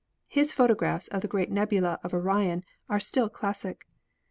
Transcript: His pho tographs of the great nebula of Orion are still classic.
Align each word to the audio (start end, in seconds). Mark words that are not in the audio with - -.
His 0.27 0.51
pho 0.51 0.65
tographs 0.65 1.09
of 1.09 1.21
the 1.21 1.27
great 1.27 1.51
nebula 1.51 1.99
of 2.03 2.11
Orion 2.11 2.63
are 2.89 2.99
still 2.99 3.29
classic. 3.29 3.87